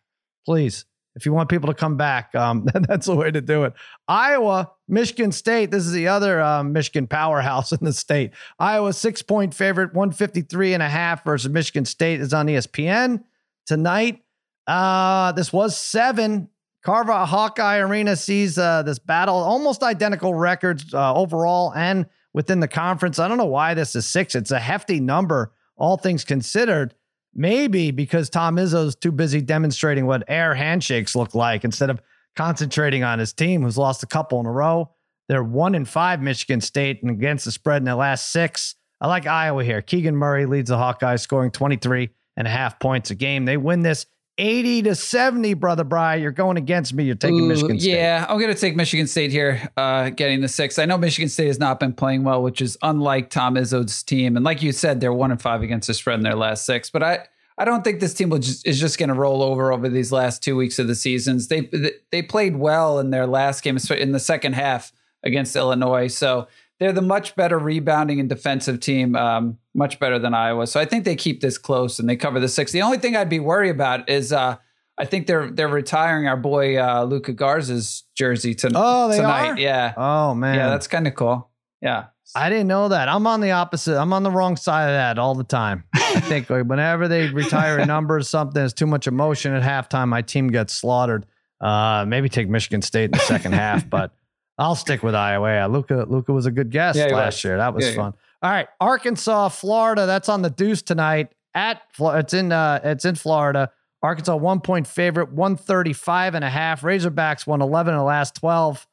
[0.47, 0.85] Please,
[1.21, 3.75] if you want people to come back, um, that's the way to do it.
[4.09, 5.71] Iowa, Michigan State.
[5.71, 8.31] This is the other um, Michigan powerhouse in the state.
[8.59, 13.23] Iowa six point favorite, 153 and a half versus Michigan State is on ESPN
[13.67, 14.23] tonight.
[14.67, 16.49] Uh, this was seven
[16.83, 22.69] Carver Hawkeye Arena sees uh, this battle, almost identical records uh, overall and within the
[22.69, 23.19] conference.
[23.19, 24.35] I don't know why this is six.
[24.35, 26.95] It's a hefty number, all things considered.
[27.35, 32.01] Maybe because Tom Izzo's too busy demonstrating what air handshakes look like instead of
[32.37, 34.91] concentrating on his team, who's lost a couple in a row.
[35.29, 38.75] They're one in five Michigan State and against the spread in their last six.
[39.01, 39.81] I like Iowa here.
[39.81, 43.45] Keegan Murray leads the Hawkeyes, scoring 23 and a half points a game.
[43.45, 44.07] They win this
[44.41, 46.15] 80 to 70, brother Bry.
[46.17, 47.05] You're going against me.
[47.05, 47.93] You're taking Ooh, Michigan State.
[47.93, 50.79] Yeah, I'm going to take Michigan State here, uh, getting the six.
[50.79, 54.37] I know Michigan State has not been playing well, which is unlike Tom Izzo's team.
[54.37, 56.89] And like you said, they're one and five against the spread in their last six.
[56.89, 57.27] But I,
[57.59, 60.11] I don't think this team will just, is just going to roll over over these
[60.11, 61.49] last two weeks of the seasons.
[61.49, 61.69] They
[62.11, 64.91] they played well in their last game in the second half
[65.23, 66.09] against Illinois.
[66.09, 66.49] So
[66.81, 70.67] they're the much better rebounding and defensive team, um, much better than Iowa.
[70.67, 72.73] So I think they keep this close and they cover the six.
[72.73, 74.57] The only thing I'd be worried about is uh,
[74.99, 79.49] I think they're they're retiring our boy uh, Luka Garza's jersey to, oh, tonight.
[79.51, 79.59] Are?
[79.59, 79.93] Yeah.
[79.97, 80.57] Oh man.
[80.57, 81.49] Yeah, that's kind of cool.
[81.83, 82.07] Yeah.
[82.35, 83.09] I didn't know that.
[83.09, 84.01] I'm on the opposite.
[84.01, 85.85] I'm on the wrong side of that all the time.
[85.93, 90.09] I think whenever they retire a number or something, there's too much emotion at halftime.
[90.09, 91.27] My team gets slaughtered.
[91.61, 94.13] Uh, maybe take Michigan State in the second half, but
[94.61, 95.67] I'll stick with Iowa.
[95.69, 97.45] Luca Luka was a good guest yeah, last was.
[97.45, 97.57] year.
[97.57, 98.13] That was yeah, fun.
[98.15, 98.49] Yeah.
[98.49, 100.07] All right, Arkansas, Florida.
[100.07, 101.33] That's on the Deuce tonight.
[101.55, 103.73] At it's in uh, it's in Florida.
[104.03, 106.83] Arkansas one point favorite, 135 and a half.
[106.83, 108.87] Razorbacks won 11 in the last 12.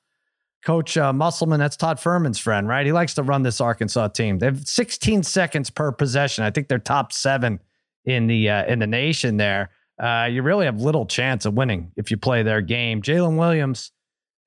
[0.66, 2.86] Coach uh, Musselman, that's Todd Fuhrman's friend, right?
[2.86, 4.40] He likes to run this Arkansas team.
[4.40, 6.44] They have 16 seconds per possession.
[6.44, 7.60] I think they're top seven
[8.06, 9.38] in the uh, in the nation.
[9.38, 9.70] There,
[10.02, 13.02] uh, you really have little chance of winning if you play their game.
[13.02, 13.92] Jalen Williams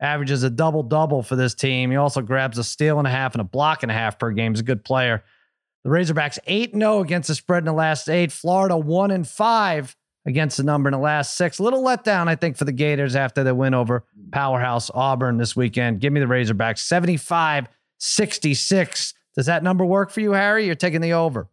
[0.00, 1.90] averages a double double for this team.
[1.90, 4.30] He also grabs a steal and a half and a block and a half per
[4.30, 4.52] game.
[4.52, 5.22] He's a good player.
[5.84, 8.32] The Razorbacks 8 0 against the spread in the last eight.
[8.32, 11.58] Florida 1 and 5 against the number in the last six.
[11.58, 15.56] A little letdown, I think, for the Gators after they win over powerhouse Auburn this
[15.56, 16.00] weekend.
[16.00, 19.14] Give me the Razorbacks 75 66.
[19.36, 20.66] Does that number work for you, Harry?
[20.66, 21.48] You're taking the over.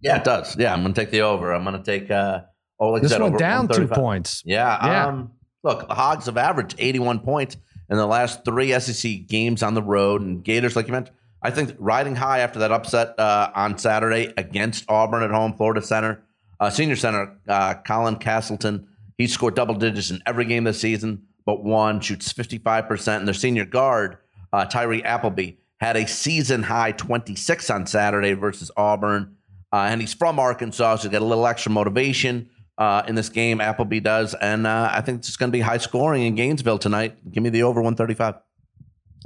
[0.00, 0.56] Yeah, it does.
[0.56, 1.52] Yeah, I'm going to take the over.
[1.52, 2.42] I'm going to take, uh,
[2.78, 4.42] oh, like this went down two points.
[4.44, 4.86] Yeah.
[4.86, 5.06] yeah.
[5.06, 5.32] Um,
[5.64, 7.56] look, the Hogs have averaged 81 points
[7.88, 10.22] in the last three SEC games on the road.
[10.22, 14.32] And Gators, like you mentioned, I think riding high after that upset uh, on Saturday
[14.36, 16.22] against Auburn at home, Florida Center,
[16.58, 18.88] uh, senior center uh, Colin Castleton.
[19.18, 23.18] He scored double digits in every game this season, but one shoots 55%.
[23.18, 24.18] And their senior guard,
[24.52, 29.36] uh, Tyree Appleby, had a season high 26 on Saturday versus Auburn.
[29.72, 33.28] Uh, and he's from Arkansas, so he's got a little extra motivation uh, in this
[33.28, 33.60] game.
[33.60, 37.16] Appleby does, and uh, I think it's going to be high scoring in Gainesville tonight.
[37.30, 38.34] Give me the over 135.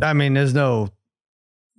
[0.03, 0.91] I mean, there's no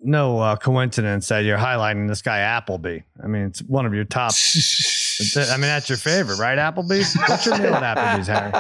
[0.04, 3.00] no uh, coincidence that you're highlighting this guy Appleby.
[3.24, 4.34] I mean, it's one of your top.
[5.38, 6.58] I mean, that's your favorite, right?
[6.58, 7.16] Applebee's.
[7.28, 8.52] What's your meal at Applebee's, Harry?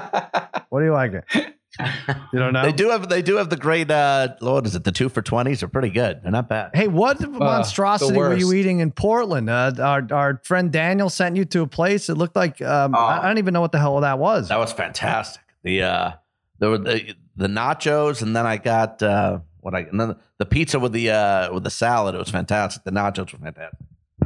[0.69, 1.56] What do you like it?
[1.80, 2.64] You don't know.
[2.64, 4.30] They do have they do have the great uh
[4.64, 4.84] is it?
[4.84, 6.22] The two for twenties are pretty good.
[6.22, 6.72] They're not bad.
[6.74, 9.50] Hey, what monstrosity were you eating in Portland?
[9.50, 12.10] Uh, our our friend Daniel sent you to a place.
[12.10, 13.00] It looked like um, Oh.
[13.00, 14.50] I I don't even know what the hell that was.
[14.50, 15.44] That was fantastic.
[15.64, 16.12] The uh
[16.60, 20.46] there were the the nachos and then I got uh what I and then the
[20.46, 22.16] pizza with the uh with the salad.
[22.16, 22.84] It was fantastic.
[22.84, 23.80] The nachos were fantastic.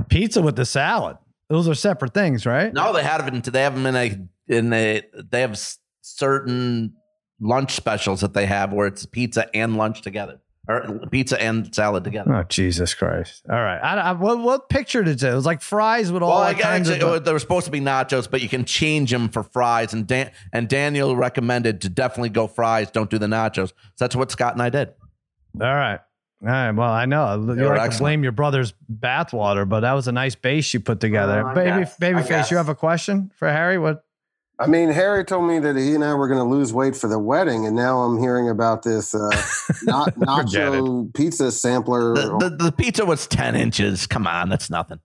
[0.09, 1.17] Pizza with the salad.
[1.49, 2.73] Those are separate things, right?
[2.73, 3.43] No, they have it.
[3.43, 5.03] They have them in a in a.
[5.29, 5.59] They have
[6.01, 6.93] certain
[7.39, 12.03] lunch specials that they have where it's pizza and lunch together, or pizza and salad
[12.03, 12.33] together.
[12.33, 13.43] Oh Jesus Christ!
[13.49, 15.27] All right, I, I, what what picture did it?
[15.27, 17.25] It was like fries with all Well, I kinds actually, of.
[17.25, 19.93] they were supposed to be nachos, but you can change them for fries.
[19.93, 22.89] And Dan, and Daniel recommended to definitely go fries.
[22.91, 23.69] Don't do the nachos.
[23.69, 24.93] So that's what Scott and I did.
[25.61, 25.99] all right,
[26.41, 26.71] all right.
[26.71, 30.11] Well, I know you were like to blame your brother's bathwater, but that was a
[30.13, 31.43] nice base you put together.
[31.45, 31.95] Oh, I baby, guess.
[32.01, 32.51] I babyface, guess.
[32.51, 33.77] you have a question for Harry?
[33.77, 34.04] What?
[34.57, 37.07] I mean, Harry told me that he and I were going to lose weight for
[37.07, 39.29] the wedding, and now I'm hearing about this uh,
[39.83, 42.15] not nacho pizza sampler.
[42.15, 44.07] The, the, the pizza was ten inches.
[44.07, 44.99] Come on, that's nothing.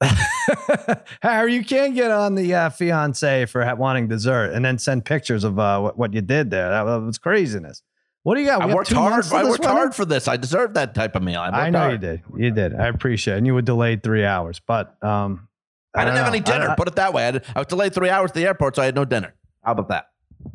[1.22, 5.04] Harry, you can't get on the uh, fiance for ha- wanting dessert and then send
[5.04, 6.68] pictures of uh, what, what you did there.
[6.68, 7.82] That was craziness.
[8.22, 8.64] What do you got?
[8.64, 9.12] We I worked hard.
[9.12, 9.76] months I worked wedding?
[9.76, 10.28] hard for this.
[10.28, 11.40] I deserve that type of meal.
[11.40, 11.92] I, I know hard.
[11.92, 12.22] you did.
[12.36, 12.74] You did.
[12.74, 13.38] I appreciate it.
[13.38, 15.48] And you were delayed three hours, but um,
[15.94, 16.68] I, didn't have any dinner.
[16.68, 17.22] I- I- Put it that way.
[17.22, 19.34] I, had- I was delayed three hours at the airport, so I had no dinner.
[19.62, 20.06] How about that?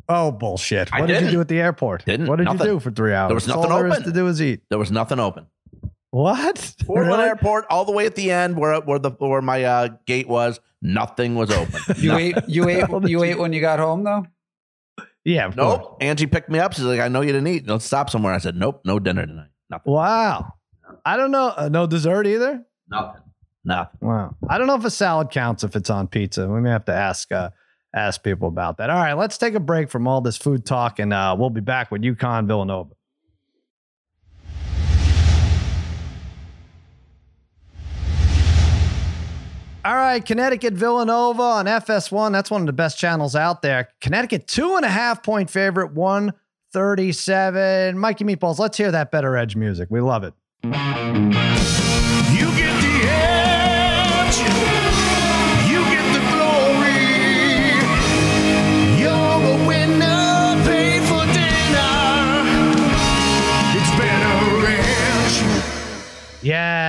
[0.08, 0.88] oh bullshit!
[0.92, 1.32] I What did you didn't.
[1.34, 2.04] do at the airport?
[2.04, 2.26] Didn't.
[2.28, 2.66] What did Nothing.
[2.66, 3.32] you do for three hours?
[3.34, 4.04] was nothing all there is open.
[4.04, 4.60] to do is eat.
[4.68, 5.46] There was nothing open.
[6.10, 6.74] What?
[6.86, 7.24] Portland Really?
[7.28, 10.60] Airport, all the way at the end where where the where my uh, gate was,
[10.82, 11.80] nothing was open.
[11.96, 12.26] You Nothing.
[12.36, 14.26] ate you ate you you- ate when you got home though?
[15.24, 15.46] Yeah.
[15.46, 15.78] of course.
[15.80, 15.96] Nope.
[16.00, 16.72] Angie picked me up.
[16.74, 17.66] She's like, I know you didn't eat.
[17.68, 18.32] Let's stop somewhere.
[18.32, 19.48] I said, Nope, no dinner tonight.
[19.70, 19.92] Nothing.
[19.92, 20.52] Wow.
[21.04, 21.52] I don't know.
[21.56, 22.64] Uh, no dessert either.
[22.88, 23.22] Nothing.
[23.64, 24.08] Nothing.
[24.08, 24.36] Wow.
[24.48, 26.48] I don't know if a salad counts if it's on pizza.
[26.48, 27.50] We may have to ask uh,
[27.94, 28.90] ask people about that.
[28.90, 31.60] All right, let's take a break from all this food talk, and uh, we'll be
[31.60, 32.94] back with UConn Villanova.
[39.82, 42.32] All right, Connecticut Villanova on FS1.
[42.32, 43.88] That's one of the best channels out there.
[44.02, 47.98] Connecticut, two and a half point favorite, 137.
[47.98, 49.88] Mikey Meatballs, let's hear that better edge music.
[49.90, 50.34] We love it.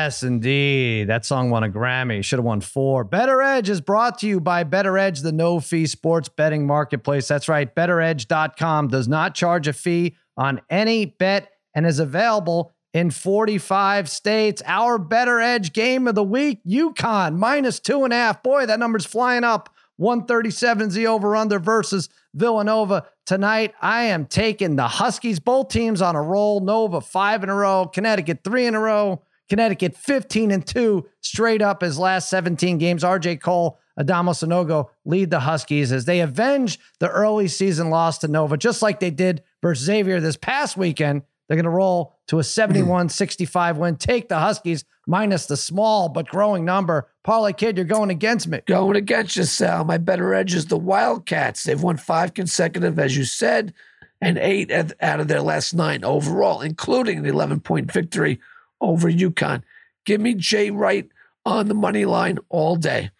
[0.01, 1.09] Yes, indeed.
[1.09, 2.23] That song won a Grammy.
[2.23, 3.03] Should have won four.
[3.03, 7.27] Better Edge is brought to you by Better Edge, the no fee sports betting marketplace.
[7.27, 7.73] That's right.
[7.73, 14.63] BetterEdge.com does not charge a fee on any bet and is available in 45 states.
[14.65, 18.41] Our Better Edge game of the week, UConn minus two and a half.
[18.41, 19.69] Boy, that number's flying up.
[19.97, 23.75] 137 is the over under versus Villanova tonight.
[23.79, 26.59] I am taking the Huskies, both teams on a roll.
[26.59, 31.61] Nova five in a row, Connecticut three in a row, Connecticut 15 and two straight
[31.61, 33.03] up his last 17 games.
[33.03, 38.29] RJ Cole, Adama Sanogo lead the Huskies as they avenge the early season loss to
[38.29, 41.23] Nova, just like they did versus Xavier this past weekend.
[41.49, 43.09] They're going to roll to a 71 hmm.
[43.09, 43.97] 65 win.
[43.97, 47.09] Take the Huskies minus the small but growing number.
[47.25, 48.61] Parlay Kid, you're going against me.
[48.67, 49.83] Going against you, Sal.
[49.83, 51.65] My better edge is the Wildcats.
[51.65, 53.73] They've won five consecutive, as you said,
[54.21, 58.39] and eight out of their last nine overall, including an 11 point victory
[58.81, 59.63] over UConn.
[60.05, 61.07] Give me Jay Wright
[61.45, 63.11] on the money line all day.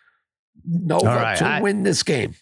[0.67, 2.35] Nova All right, to I- win this game.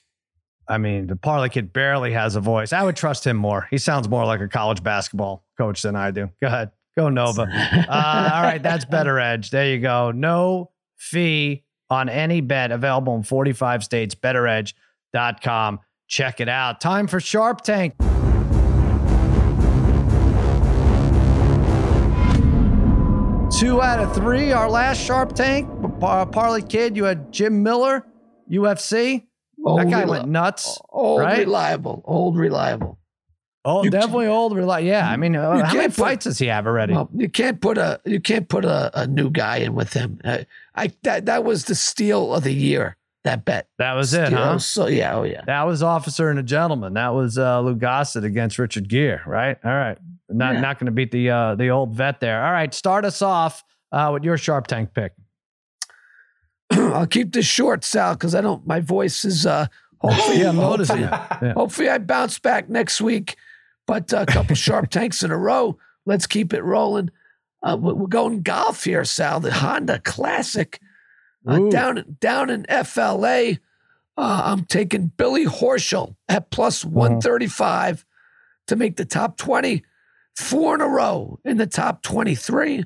[0.67, 2.73] I mean, the Parlay Kid barely has a voice.
[2.73, 3.67] I would trust him more.
[3.71, 6.29] He sounds more like a college basketball coach than I do.
[6.41, 6.71] Go ahead.
[6.97, 7.47] Go Nova.
[7.89, 9.49] Uh, all right, that's better edge.
[9.49, 10.11] There you go.
[10.11, 14.13] No fee on any bet available in 45 states.
[14.13, 15.79] BetterEdge.com.
[16.07, 16.81] Check it out.
[16.81, 17.95] Time for Sharp Tank.
[23.59, 24.53] Two out of three.
[24.53, 25.67] Our last Sharp Tank.
[25.99, 28.05] Par- Parlay Kid, you had Jim Miller,
[28.49, 29.25] UFC.
[29.65, 30.79] Old, That guy reli- went nuts.
[30.89, 31.39] old right?
[31.39, 32.01] reliable.
[32.05, 32.97] Old reliable.
[33.65, 34.55] Oh, You definitely old.
[34.55, 34.87] reliable.
[34.87, 36.93] yeah, I mean, uh, how many put- fights does he have already?
[36.93, 40.21] Well, you can't put a you can't put a, a new guy in with him.
[40.23, 40.39] Uh,
[40.73, 42.95] I that that was the steal of the year.
[43.25, 43.67] That bet.
[43.77, 44.59] that was it, huh?
[44.59, 45.41] So yeah, oh yeah.
[45.45, 46.93] That was Officer and a Gentleman.
[46.93, 49.57] That was uh, Lou Gossett against Richard Gere, right?
[49.65, 49.97] All right,
[50.29, 50.61] not Yeah.
[50.61, 52.45] not going to beat the uh, the old vet there.
[52.45, 55.13] All right, start us off uh, with your Sharp Tank pick.
[56.71, 58.65] I'll keep this short, Sal, because I don't.
[58.67, 59.45] My voice is.
[59.45, 59.67] uh
[60.01, 61.47] Hopefully, Yeah, I'm noticing hopefully.
[61.49, 61.53] Yeah.
[61.53, 63.35] hopefully I bounce back next week.
[63.85, 65.77] But a couple sharp tanks in a row.
[66.05, 67.09] Let's keep it rolling.
[67.61, 69.39] Uh, we- we're going golf here, Sal.
[69.41, 70.79] The Honda Classic
[71.47, 73.53] uh, down down in FLA.
[74.17, 76.95] Uh, I'm taking Billy Horschel at plus Mm-hmm.
[76.95, 78.05] 135
[78.67, 79.83] to make the top 20,
[80.39, 82.85] four in a row in the top 23.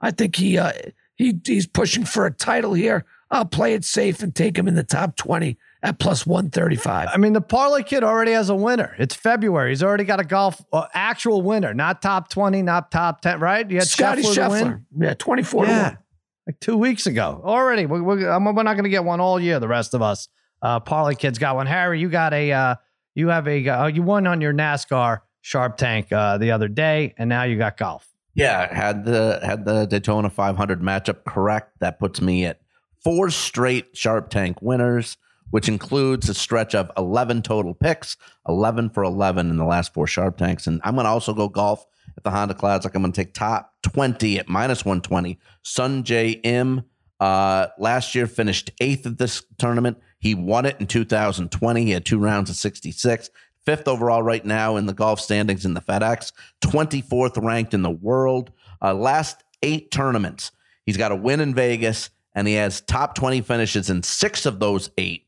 [0.00, 0.72] I think he uh,
[1.14, 3.04] he he's pushing for a title here.
[3.30, 7.08] I'll play it safe and take him in the top 20 at plus 135.
[7.12, 8.94] I mean, the parlay kid already has a winner.
[8.98, 9.70] It's February.
[9.70, 13.38] He's already got a golf uh, actual winner, not top twenty, not top ten.
[13.40, 13.68] Right?
[13.70, 14.64] You had Scotty Scheffler, to win?
[14.64, 14.82] Scheffler.
[14.98, 15.98] Yeah, 24 to 1.
[16.46, 17.86] like two weeks ago already.
[17.86, 19.60] We're, we're, we're not going to get one all year.
[19.60, 20.28] The rest of us,
[20.62, 21.66] uh, parlay kids got one.
[21.66, 22.74] Harry, you got a, uh,
[23.14, 27.14] you have a, uh, you won on your NASCAR Sharp Tank uh, the other day,
[27.18, 28.06] and now you got golf.
[28.34, 31.80] Yeah, had the had the Daytona 500 matchup correct.
[31.80, 32.60] That puts me at
[33.02, 35.16] four straight Sharp Tank winners,
[35.50, 38.16] which includes a stretch of 11 total picks,
[38.48, 40.66] 11 for 11 in the last four Sharp Tanks.
[40.66, 42.94] And I'm going to also go golf at the Honda Classic.
[42.94, 45.38] I'm going to take top 20 at minus 120.
[45.64, 46.84] Sungjae Im.
[47.18, 49.98] Uh, last year finished eighth at this tournament.
[50.18, 51.84] He won it in 2020.
[51.84, 53.30] He had two rounds of 66.
[53.64, 56.32] Fifth overall right now in the golf standings in the FedEx.
[56.62, 58.50] 24th ranked in the world.
[58.82, 60.50] Uh, last eight tournaments,
[60.86, 64.60] he's got a win in Vegas, and he has top 20 finishes in six of
[64.60, 65.26] those eight.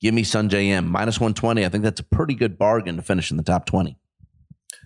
[0.00, 1.64] Give me Sungjae Im minus 120.
[1.64, 3.96] I think that's a pretty good bargain to finish in the top 20.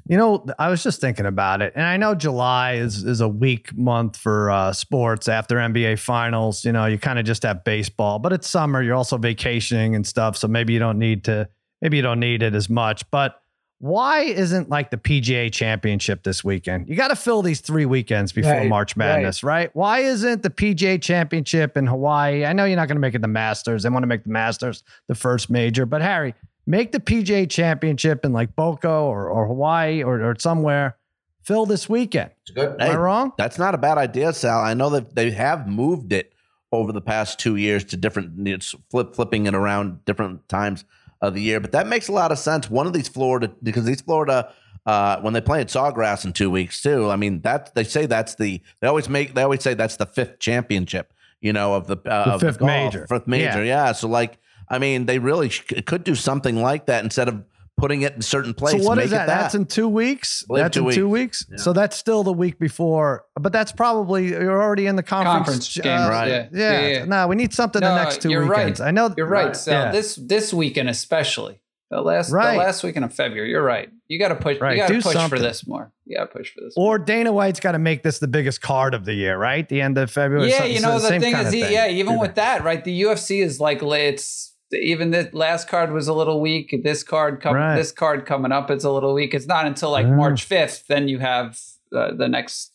[0.07, 3.29] You know, I was just thinking about it, and I know July is is a
[3.29, 6.65] weak month for uh, sports after NBA finals.
[6.65, 8.83] You know, you kind of just have baseball, but it's summer.
[8.83, 11.49] You're also vacationing and stuff, so maybe you don't need to.
[11.81, 13.09] Maybe you don't need it as much.
[13.11, 13.41] But
[13.81, 16.89] why isn't like the PGA Championship this weekend?
[16.89, 19.75] You got to fill these three weekends before Right, March Madness, right.
[19.75, 22.45] Why isn't the PGA Championship in Hawaii?
[22.45, 23.83] I know you're not going to make it the Masters.
[23.83, 26.35] They want to make the Masters the first major, but Harry,
[26.67, 30.99] make the PGA Championship in like Boca or, or Hawaii or, or somewhere.
[31.43, 32.33] Fill this weekend.
[32.43, 32.79] It's good.
[32.79, 33.33] Am I wrong?
[33.39, 34.61] That's not a bad idea, Sal.
[34.61, 36.35] I know that they have moved it
[36.71, 40.85] over the past two years to different it's flip flipping it around different times
[41.21, 42.71] of the year, but that makes a lot of sense.
[42.71, 44.53] One of these Florida because these Florida
[44.87, 47.11] uh, when they play at Sawgrass in two weeks too.
[47.11, 50.07] I mean that they say that's the they always make they always say that's the
[50.07, 51.13] fifth championship.
[51.41, 53.07] You know of the, uh, The of fifth golf, major.
[53.07, 53.63] fifth major.
[53.65, 53.93] Yeah.
[53.93, 57.45] So like I mean they really sh- could do something like that instead of
[57.81, 58.87] putting it in certain So places.
[58.87, 59.27] what make is it that?
[59.27, 60.45] That's in two weeks.
[60.45, 61.47] believe That's two in two weeks.
[61.51, 61.57] Yeah.
[61.57, 65.75] So that's still the week before, but that's probably you're already in the conference.
[65.75, 66.29] Conference uh, right.
[66.29, 66.49] yeah.
[66.53, 66.81] Yeah.
[66.81, 67.05] Yeah, yeah.
[67.07, 68.79] No, we need something the next two you're right.
[68.81, 69.57] I know You're right.
[69.57, 69.91] So Yeah.
[69.91, 72.53] this this weekend especially the last Right.
[72.53, 73.51] the last weekend of February.
[73.51, 73.89] You're right.
[74.07, 74.61] You got to push.
[74.61, 75.29] Right, You got to push something.
[75.39, 75.91] for this more.
[76.07, 76.75] You got to push for this.
[76.77, 79.69] Or Dana White's got to make this the biggest card of the year, right?
[79.69, 80.51] The end of February.
[80.51, 81.73] yeah, So- you so know the thing is, thing.
[81.73, 82.83] yeah, even Do with that, right?
[82.85, 86.75] The UFC is like it's even the last card was a little weak.
[86.85, 87.77] This card coming, Right.
[87.77, 89.35] this card coming up, it's a little weak.
[89.35, 90.15] It's not until like Yeah.
[90.15, 91.59] March fifth, then you have
[91.95, 92.73] uh, the next.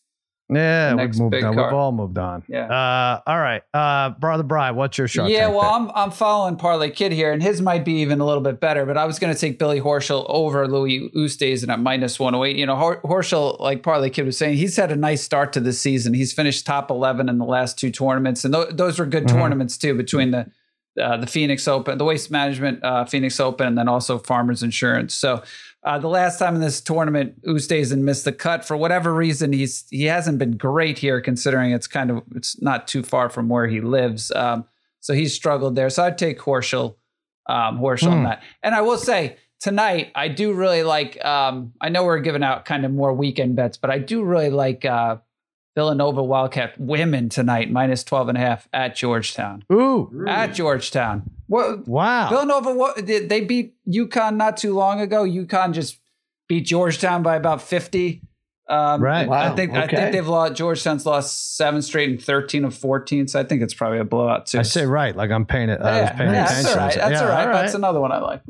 [0.48, 1.42] Yeah, the we've moved on.
[1.42, 1.56] card.
[1.56, 2.44] We've all moved on.
[2.48, 2.66] Yeah.
[2.68, 3.64] Uh, all right.
[3.74, 5.32] Uh, brother Bry, what's your shot?
[5.32, 8.44] yeah, well, I'm I'm following Parlay Kid here, and his might be even a little
[8.44, 8.86] bit better.
[8.86, 12.46] But I was going to take Billy Horschel over Louis Oosthuizen at minus one hundred
[12.46, 12.56] eight.
[12.58, 15.60] You know, Hor- Horschel, like Parlay Kid was saying, he's had a nice start to
[15.60, 16.14] the season.
[16.14, 19.30] He's finished top eleven in the last two tournaments, and th- those were good Mhm.
[19.30, 20.46] tournaments too between the
[21.02, 25.14] uh, the Phoenix Open, the Waste Management uh, Phoenix Open, and then also Farmers Insurance.
[25.14, 25.44] So
[25.84, 29.54] uh, the last time in this tournament, Oosthuizen missed the cut for whatever reason.
[29.54, 33.50] He's he hasn't been great here, considering it's kind of it's not too far from
[33.50, 34.32] where he lives.
[34.32, 34.66] Um,
[35.00, 35.90] so he's struggled there.
[35.92, 36.96] So I'd take Horschel,
[37.48, 38.24] um, Horschel on Hmm.
[38.24, 38.44] that.
[38.64, 41.24] And I will say tonight, I do really like.
[41.24, 44.50] Um, I know we're giving out kind of more weekend bets, but I do really
[44.50, 45.18] like uh,
[45.76, 49.64] Villanova Wildcat women tonight, minus 12 and a half at Georgetown.
[49.72, 51.30] Ooh, At Georgetown.
[51.48, 52.30] What wow.
[52.30, 52.74] Villanova?
[52.74, 55.24] What did they beat UConn not too long ago?
[55.24, 56.00] UConn just
[56.48, 58.22] beat Georgetown by about 50.
[58.68, 59.24] Um, Right.
[59.24, 60.54] I Wow, think I think they've lost.
[60.56, 63.28] Georgetown's lost seven straight and 13 of 14.
[63.28, 64.58] So I think it's probably a blowout too.
[64.60, 65.82] I say right, like I'm paying it.
[65.82, 66.64] I was paying yeah, attention.
[66.64, 66.96] that's all right.
[66.96, 67.52] That's Yeah, all right.
[67.62, 68.42] That's another one I like.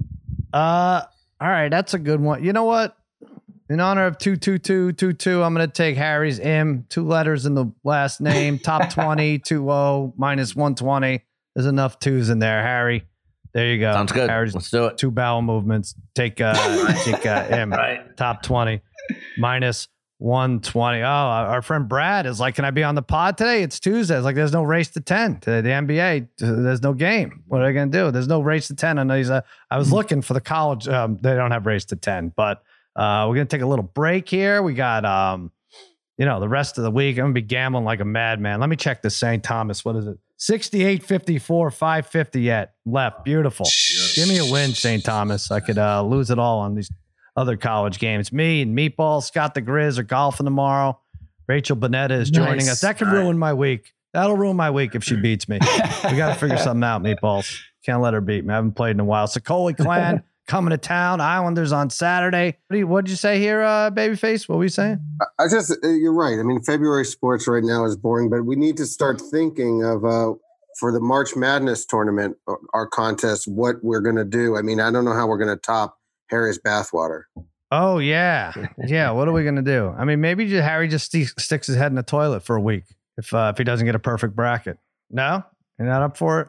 [0.54, 1.02] Uh,
[1.42, 2.44] all right, that's a good one.
[2.46, 2.96] You know what?
[3.68, 6.86] In honor of two two two two two, I'm gonna take Harry's Im.
[6.90, 8.60] Two letters in the last name.
[8.60, 11.24] Top 20, 2 minus 120.
[11.56, 13.06] There's enough twos in there, Harry.
[13.54, 13.94] There you go.
[13.94, 14.30] Sounds good.
[14.30, 14.98] Harry's Let's do it.
[14.98, 15.96] two bowel movements.
[16.14, 16.54] Take uh,
[17.04, 17.72] take uh, Im.
[17.76, 18.16] Right.
[18.18, 18.82] Top 20
[19.38, 19.88] minus
[20.20, 21.02] 120.
[21.02, 23.64] Oh, our our friend Brad is like, Can I be on the pod today?
[23.64, 24.16] It's Tuesday.
[24.16, 25.62] It's like, There's no race to 10 today.
[25.62, 27.44] The NBA, there's no game.
[27.48, 28.12] What are they going to do?
[28.12, 29.00] There's no race to 10.
[29.00, 30.88] I know he's a, I was looking for the college.
[30.88, 32.62] Um, they don't have race to 10, but
[32.96, 34.62] uh, we're going to take a little break here.
[34.62, 35.52] We got, um,
[36.18, 37.18] you know, the rest of the week.
[37.18, 38.60] I'm going to be gambling like a madman.
[38.60, 39.44] Let me check the St.
[39.44, 39.84] Thomas.
[39.84, 40.18] What is it?
[40.38, 43.24] 68 54, 550 yet left.
[43.24, 43.68] Beautiful.
[44.16, 45.04] Give me a win, St.
[45.04, 45.50] Thomas.
[45.52, 46.92] I could uh, lose it all on these
[47.36, 48.32] other college games.
[48.32, 51.00] Me and Meatball, Scott the Grizz are golfing tomorrow.
[51.48, 52.82] Rachel Bonnetta is joining us.
[52.82, 53.94] That could ruin my week.
[54.14, 55.60] That'll ruin my week if she beats me.
[55.62, 57.60] we got to figure something out, meatballs.
[57.86, 58.54] Can't let her beat me.
[58.54, 59.28] I haven't played in a while.
[59.28, 61.22] Sicoli Clan coming to town.
[61.22, 62.58] Islanders on Saturday.
[62.70, 64.48] What did you, you say here, uh, Babyface?
[64.48, 65.00] What were you saying?
[65.22, 66.40] I- I just, uh, you're right.
[66.40, 70.06] I mean, February sports right now is boring, but we need to start thinking of,
[70.06, 70.34] uh,
[70.80, 74.58] for the March Madness tournament, uh, our contest, what we're going to do.
[74.58, 75.98] I mean, I don't know how we're going to top
[76.30, 77.24] Harry's bathwater.
[77.72, 78.54] Oh yeah,
[78.86, 79.10] yeah.
[79.10, 79.94] What are we gonna do?
[79.98, 82.62] I mean, maybe just, Harry just sti- sticks his head in the toilet for a
[82.62, 82.84] week
[83.18, 84.78] if uh, if he doesn't get a perfect bracket.
[85.10, 85.44] No,
[85.80, 86.48] you're not up for it.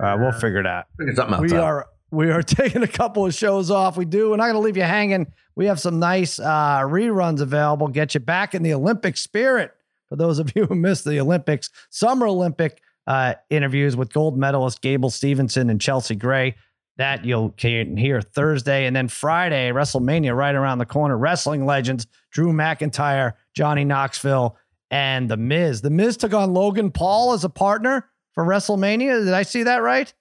[0.00, 0.86] All right, we'll figure it out.
[1.14, 1.62] Something else we out.
[1.64, 3.96] are we are taking a couple of shows off.
[3.96, 4.30] We do.
[4.30, 5.26] We're not going to leave you hanging.
[5.54, 7.88] We have some nice uh, reruns available.
[7.88, 9.72] Get you back in the Olympic spirit.
[10.08, 14.80] For those of you who missed the Olympics, Summer Olympic uh, interviews with gold medalist
[14.82, 16.56] Gable Steveson and Chelsea Gray.
[16.98, 21.18] That you'll can hear Thursday, and then Friday, WrestleMania right around the corner.
[21.18, 24.56] Wrestling legends Drew McIntyre, Johnny Knoxville,
[24.90, 25.82] and The Miz.
[25.82, 29.24] The Miz took on Logan Paul as a partner for WrestleMania.
[29.24, 30.12] Did I see that right?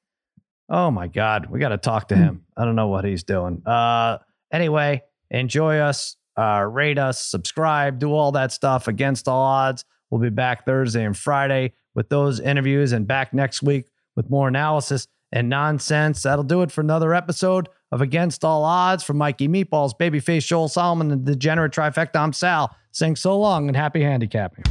[0.70, 2.22] Oh my God, we got to talk to hmm.
[2.22, 2.46] him.
[2.58, 3.62] I don't know what he's doing.
[3.66, 4.18] Uh,
[4.52, 9.86] anyway, enjoy us, uh, rate us, subscribe, do all that stuff against all odds.
[10.10, 14.48] We'll be back Thursday and Friday with those interviews and back next week with more
[14.48, 16.24] analysis and nonsense.
[16.24, 20.68] That'll do it for another episode of Against All Odds from Mikey Meatballs, Babyface Joel
[20.68, 22.18] Solomon, and the Degenerate Trifecta.
[22.18, 22.76] I'm Sal.
[22.92, 24.64] Saying so long and happy handicapping.